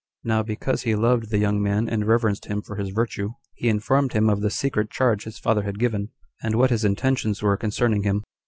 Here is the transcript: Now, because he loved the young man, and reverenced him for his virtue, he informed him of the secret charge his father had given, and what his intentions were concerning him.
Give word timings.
Now, 0.23 0.41
because 0.41 0.81
he 0.81 0.95
loved 0.95 1.29
the 1.29 1.37
young 1.37 1.61
man, 1.61 1.87
and 1.87 2.07
reverenced 2.07 2.45
him 2.47 2.63
for 2.63 2.75
his 2.77 2.89
virtue, 2.89 3.33
he 3.53 3.69
informed 3.69 4.13
him 4.13 4.31
of 4.31 4.41
the 4.41 4.49
secret 4.49 4.89
charge 4.89 5.25
his 5.25 5.37
father 5.37 5.61
had 5.61 5.77
given, 5.77 6.09
and 6.41 6.55
what 6.55 6.71
his 6.71 6.83
intentions 6.83 7.43
were 7.43 7.55
concerning 7.55 8.01
him. 8.01 8.23